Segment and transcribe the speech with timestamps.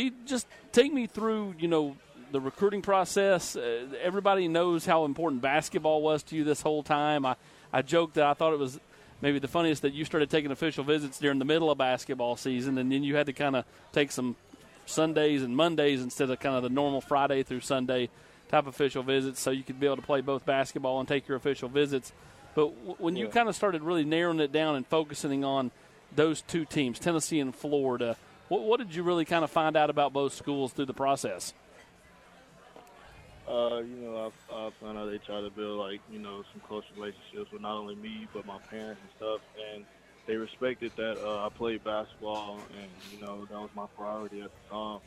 [0.00, 1.96] you just take me through, you know,
[2.32, 3.56] the recruiting process.
[3.56, 7.24] Uh, everybody knows how important basketball was to you this whole time.
[7.24, 7.36] I,
[7.72, 8.80] I joked that I thought it was
[9.22, 12.78] maybe the funniest that you started taking official visits during the middle of basketball season,
[12.78, 14.36] and then you had to kind of take some
[14.84, 18.08] Sundays and Mondays instead of kind of the normal Friday through Sunday
[18.48, 21.36] type official visits, so you could be able to play both basketball and take your
[21.36, 22.12] official visits.
[22.54, 25.72] But w- when you kind of started really narrowing it down and focusing on
[26.14, 28.16] those two teams, Tennessee and Florida,
[28.48, 31.54] what, what did you really kind of find out about both schools through the process?
[33.48, 36.60] Uh, you know, I, I found out they try to build like you know some
[36.66, 39.40] close relationships with not only me but my parents and stuff,
[39.72, 39.84] and
[40.26, 44.50] they respected that uh, I played basketball, and you know that was my priority at
[44.50, 45.00] the time.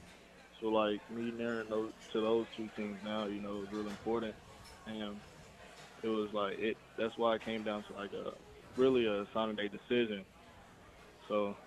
[0.62, 4.36] So like me narrowing those to those two teams now, you know, is really important,
[4.88, 5.20] and
[6.02, 6.78] it was like it.
[6.98, 8.32] That's why it came down to like a
[8.78, 10.24] really a signing day decision.
[11.28, 11.58] So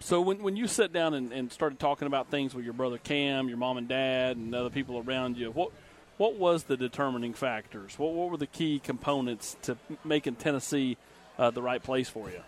[0.00, 2.98] So when, when you sat down and, and started talking about things with your brother
[2.98, 5.72] Cam, your mom and dad, and other people around you, what
[6.16, 7.98] what was the determining factors?
[7.98, 10.96] What what were the key components to making Tennessee
[11.38, 12.40] uh, the right place for you?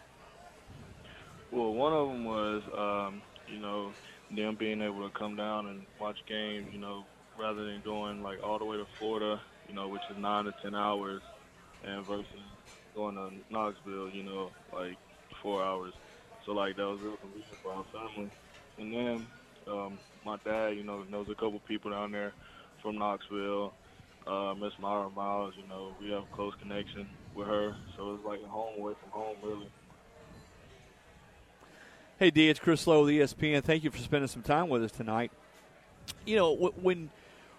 [1.51, 3.93] Well, one of them was, um, you know,
[4.31, 7.05] them being able to come down and watch games, you know,
[7.39, 10.55] rather than going like all the way to Florida, you know, which is nine to
[10.63, 11.23] ten hours,
[11.85, 12.27] and versus
[12.95, 14.97] going to Knoxville, you know, like
[15.43, 15.93] four hours.
[16.47, 18.31] So like that was real convenient for our family.
[18.79, 19.27] And then
[19.69, 22.33] um, my dad, you know, knows a couple people down there
[22.83, 23.73] from Knoxville.
[24.27, 28.25] Uh, Miss Myra Miles, you know, we have a close connection with her, so it's
[28.25, 29.67] like a home away from home, really.
[32.19, 33.65] Hey, D, it's Chris Low with ESPN.
[33.65, 35.33] Thank you for spending some time with us tonight.
[36.27, 37.09] You know, when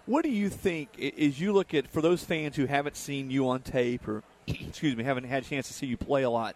[0.05, 3.49] what do you think as you look at for those fans who haven't seen you
[3.49, 6.55] on tape or excuse me, haven't had a chance to see you play a lot?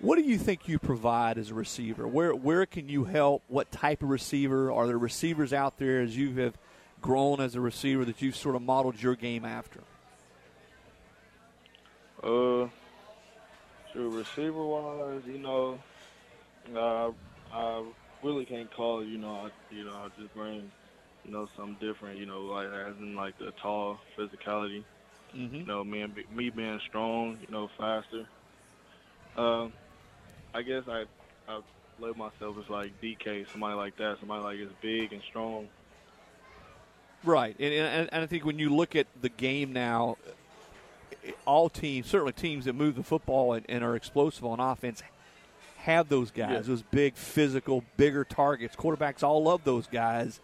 [0.00, 2.06] What do you think you provide as a receiver?
[2.06, 3.42] Where where can you help?
[3.48, 6.58] What type of receiver are there receivers out there as you have
[7.00, 9.80] grown as a receiver that you've sort of modeled your game after?
[12.22, 12.68] Uh,
[13.92, 15.78] so receiver wise, you know,
[16.74, 17.10] uh,
[17.52, 17.84] I
[18.22, 19.04] really can't call.
[19.04, 20.70] You know, I, you know, I just bring,
[21.24, 22.18] you know, something different.
[22.18, 24.84] You know, like as in like the tall physicality.
[25.36, 25.56] Mm-hmm.
[25.56, 27.38] You know, me and me being strong.
[27.40, 28.26] You know, faster.
[29.36, 29.72] Um,
[30.54, 31.04] I guess I
[31.48, 31.60] I
[31.98, 35.68] label myself as like DK, somebody like that, somebody like is big and strong.
[37.22, 40.18] Right, and, and, and I think when you look at the game now,
[41.26, 45.02] uh, all teams, certainly teams that move the football and, and are explosive on offense,
[45.78, 46.60] have those guys, Yeah.
[46.60, 48.76] those big, physical, bigger targets.
[48.76, 50.40] Quarterbacks all love those guys,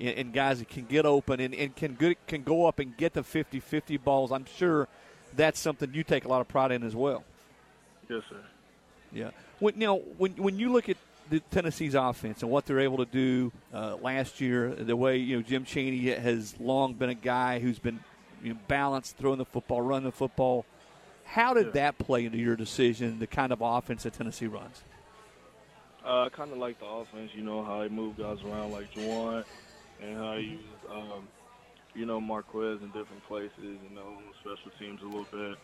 [0.00, 2.96] and, and guys that can get open and, and can good, can go up and
[2.96, 4.32] get the 50-50 balls.
[4.32, 4.88] I'm sure
[5.36, 7.24] that's something you take a lot of pride in as well.
[8.08, 8.40] Yes, sir.
[9.12, 9.30] Yeah.
[9.58, 10.96] When, now, when when you look at
[11.30, 15.36] the Tennessee's offense and what they're able to do uh, last year, the way you
[15.36, 18.00] know Jim Chaney has long been a guy who's been
[18.42, 20.64] you know, balanced, throwing the football, running the football.
[21.24, 21.72] How did Yeah.
[21.72, 24.82] that play into your decision, the kind of offense that Tennessee runs?
[26.04, 28.92] Uh, I kind of like the offense, you know, how he move guys around like
[28.92, 29.44] Jauan
[30.02, 31.28] and how he use, um,
[31.94, 35.56] you know, Marquez in different places, you know, on special teams a little bit.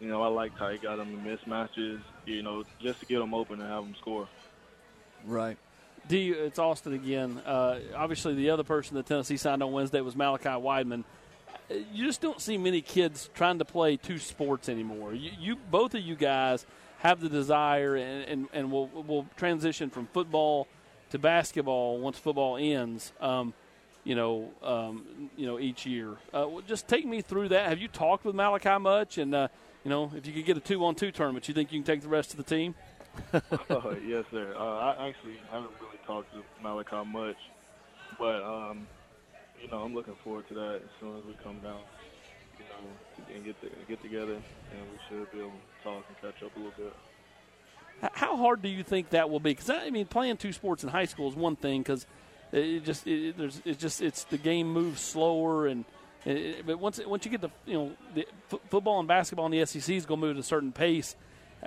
[0.00, 3.18] You know, I liked how he got them in mismatches, you know, just to get
[3.18, 4.28] them open and have them score.
[5.26, 5.58] Right.
[6.08, 7.38] D, it's Austin again.
[7.44, 11.04] Uh, obviously, the other person that Tennessee signed on Wednesday was Malachi Wideman.
[11.70, 15.12] Uh, You just don't see many kids trying to play two sports anymore.
[15.12, 16.64] You, you both of you guys
[17.00, 20.66] have the desire, and, and, and will will transition from football
[21.10, 23.12] to basketball once football ends.
[23.20, 23.52] Um,
[24.02, 26.12] you know, um, you know, each year.
[26.32, 27.68] Uh, well, just take me through that.
[27.68, 29.18] Have you talked with Malachi much?
[29.18, 29.48] And uh,
[29.84, 32.08] you know, if you could get a two-on-two tournament, you think you can take the
[32.08, 32.74] rest of the team?
[33.32, 34.54] Uh, yes, sir.
[34.56, 37.36] Uh, I actually haven't really talked to Malachi much,
[38.18, 38.86] but um,
[39.60, 41.80] you know, I'm looking forward to that as soon as we come down,
[42.58, 44.42] you know, and get to, get together, and
[44.92, 46.92] we should be able to talk and catch up a little bit.
[48.12, 49.50] How hard do you think that will be?
[49.50, 52.06] Because I mean, playing two sports in high school is one thing because
[52.52, 55.84] it just it, there's it's just it's the game moves slower and.
[56.24, 59.52] It, but once once you get the you know the f- football and basketball in
[59.52, 61.16] the SEC is going to move at a certain pace,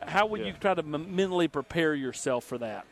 [0.07, 2.85] how would you try to m- mentally prepare yourself for that?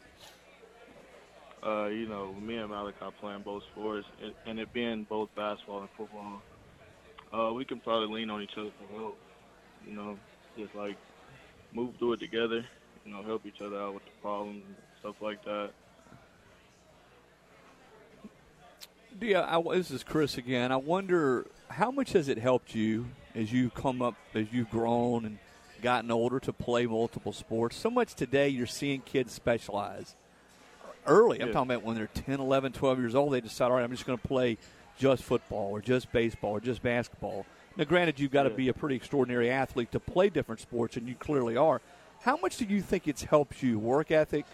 [1.64, 5.82] uh, you know, me and Malachi playing both sports, and, and it being both basketball
[5.82, 6.42] and football,
[7.34, 9.18] uh, we can probably lean on each other for help.
[9.86, 10.18] You know,
[10.58, 10.98] just like
[11.74, 12.66] move through it together.
[13.06, 15.72] You know, help each other out with the problems and stuff like that.
[19.22, 20.72] Yeah, I, this is Chris again.
[20.72, 25.26] I wonder how much has it helped you as you come up, as you've grown
[25.26, 25.38] and
[25.84, 27.76] gotten older to play multiple sports?
[27.76, 30.16] So much today, you're seeing kids specialize.
[31.08, 31.42] early.
[31.42, 31.54] I'm Yeah.
[31.54, 33.34] talking about when they're 10, 11, 12 years old.
[33.34, 34.60] They decide, all right, I'm just going to play
[35.00, 37.48] just football or just baseball or just basketball.
[37.76, 38.56] Now, granted, you've got to Yeah.
[38.56, 41.82] be a pretty extraordinary athlete to play different sports, and you clearly are.
[42.22, 44.46] How much do you think it's helped you, work ethic,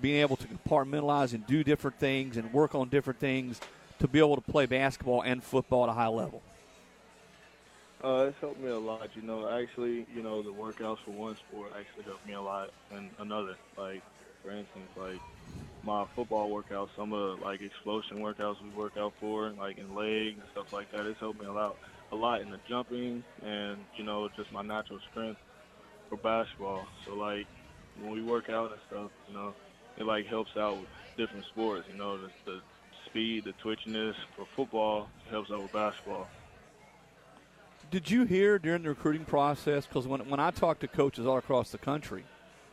[0.00, 3.60] being able to compartmentalize and do different things and work on different things
[3.98, 6.42] to be able to play basketball and football at a high level?
[8.02, 9.08] Uh, it's helped me a lot.
[9.14, 12.70] You know, actually, you know, the workouts for one sport actually helped me a lot,
[12.92, 14.02] and another, like,
[14.42, 15.20] for instance, like
[15.84, 19.94] my football workouts, some of the like explosion workouts we work out for, like in
[19.94, 21.06] legs and stuff like that.
[21.06, 21.76] It's helped me a lot,
[22.12, 25.40] a lot in the jumping and you know just my natural strength
[26.08, 26.86] for basketball.
[27.04, 27.46] So like
[28.00, 29.54] when we work out and stuff, you know,
[29.98, 31.86] it like helps out with different sports.
[31.90, 32.60] You know, the, the
[33.14, 36.26] speed, the twitchiness for football helps out with basketball.
[37.92, 39.86] Did you hear during the recruiting process?
[39.86, 42.24] Because when, when I talk to coaches all across the country,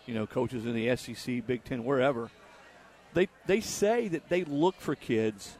[0.07, 2.31] you know, coaches in the SEC, Big Ten, wherever,
[3.13, 5.59] they they say that they look for kids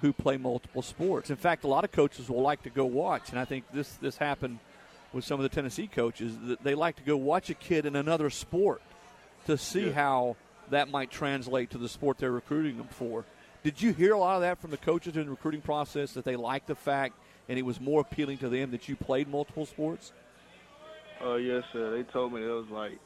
[0.00, 1.30] who play multiple sports.
[1.30, 3.92] In fact, a lot of coaches will like to go watch, and I think this
[4.00, 4.58] this happened
[5.12, 7.94] with some of the Tennessee coaches that they like to go watch a kid in
[7.94, 8.82] another sport
[9.46, 9.92] to see Yeah.
[9.92, 10.36] how
[10.70, 13.24] that might translate to the sport they're recruiting them for.
[13.62, 16.24] Did you hear a lot of that from the coaches in the recruiting process that
[16.24, 17.14] they liked the fact
[17.48, 20.12] and it was more appealing to them that you played multiple sports?
[21.24, 21.96] Uh, yes, sir.
[21.96, 22.98] They told me it was like,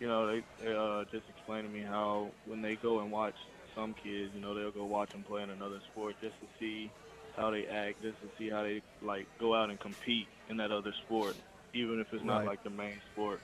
[0.00, 3.34] you know, they, they uh, just explained to me how when they go and watch
[3.76, 6.90] some kids, you know, they'll go watch them play in another sport just to see
[7.36, 10.72] how they act, just to see how they like go out and compete in that
[10.72, 11.36] other sport,
[11.74, 13.40] even if it's not like the main sport.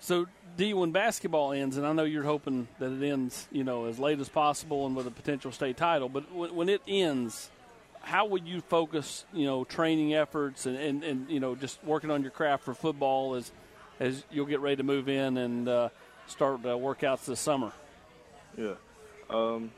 [0.00, 0.26] So,
[0.56, 3.98] D, when basketball ends, and I know you're hoping that it ends, you know, as
[3.98, 7.50] late as possible and with a potential state title, but when, when it ends,
[8.00, 12.10] how would you focus, you know, training efforts and, and, and you know, just working
[12.10, 13.52] on your craft for football as
[14.00, 15.90] as you'll get ready to move in and uh,
[16.26, 17.70] start uh, workouts this summer?
[18.56, 18.74] Yeah.
[19.28, 19.70] Um,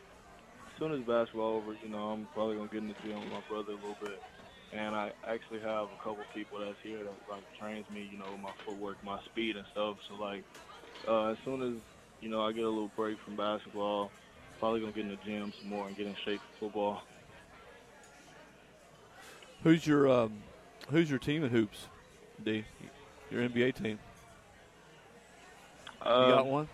[0.73, 3.33] as soon as basketball over, you know, I'm probably gonna get in the gym with
[3.33, 4.23] my brother a little bit,
[4.73, 8.37] and I actually have a couple people that's here that like trains me, you know,
[8.39, 9.97] my footwork, my speed and stuff.
[10.09, 10.45] So like,
[11.09, 11.83] uh, as soon as
[12.21, 14.13] you know I get a little break from basketball,
[14.59, 17.03] probably gonna get in the gym some more and get in shape for football.
[19.63, 20.45] Who's your um,
[20.91, 21.89] Who's your team in hoops,
[22.43, 22.67] D?
[23.31, 24.01] Your NBA team.
[26.17, 26.69] You got Um, one,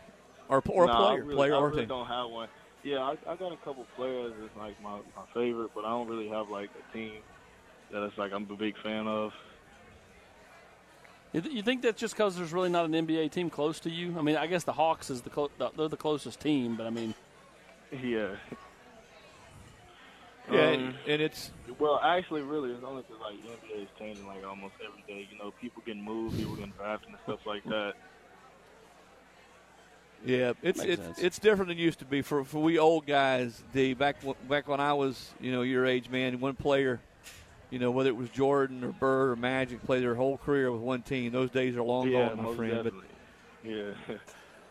[0.48, 1.86] or or a nah, I player, really, player I or really team?
[1.86, 2.48] don't have one.
[2.82, 6.08] Yeah, I, I got a couple players that's like my, my favorite, but I don't
[6.08, 7.22] really have like a team
[7.92, 9.32] that it's like I'm a big fan of.
[11.32, 13.90] You, th- you think that's just because there's really not an NBA team close to
[13.90, 14.14] you?
[14.18, 16.90] I mean, I guess the Hawks is the clo- they're the closest team, but I
[16.90, 17.14] mean,
[18.02, 18.30] Yeah.
[20.50, 24.26] Yeah, Um, and, and it's Well, actually, really, it's only because like NBA is changing
[24.26, 25.28] like almost every day.
[25.30, 27.92] You know, people getting moved, people getting drafted, and stuff like that.
[30.24, 31.18] yeah, it's Makes it's sense.
[31.18, 33.62] it's different than it used to be for for we old guys.
[33.74, 34.16] The back
[34.48, 37.00] back when I was you know your age, man, one player.
[37.70, 40.80] You know, whether it was Jordan or Bird or Magic, play their whole career with
[40.80, 41.32] one team.
[41.32, 42.84] Those days are long yeah, gone, my friend.
[42.84, 42.94] But
[43.64, 43.92] yeah.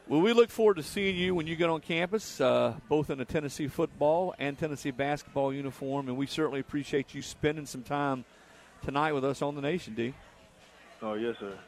[0.10, 3.20] Well, we look forward to seeing you when you get on campus, uh, both in
[3.20, 8.24] a Tennessee football and Tennessee basketball uniform, and we certainly appreciate you spending some time
[8.86, 10.14] tonight with us on the Nation, D.
[11.02, 11.60] oh yes, sir.